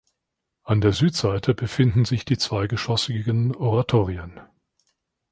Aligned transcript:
An 0.63 0.81
der 0.81 0.93
Südseite 0.93 1.53
befinden 1.53 2.05
sich 2.05 2.25
die 2.25 2.39
zweigeschossigen 2.39 3.55
Oratorien. 3.55 4.39